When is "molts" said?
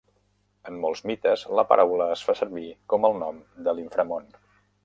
0.85-1.03